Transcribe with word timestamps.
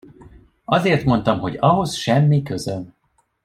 Azért 0.65 1.03
mondtam, 1.05 1.39
hogy 1.39 1.57
ahhoz 1.59 1.93
semmi 1.93 2.41
közöm. 2.43 2.95